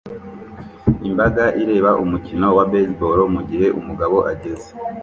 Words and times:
Imbaga 1.07 1.45
ireba 1.61 1.91
umukino 2.03 2.47
wa 2.57 2.65
baseball 2.71 3.19
mugihe 3.35 3.67
umugabo 3.79 4.17
ageze 4.31 4.69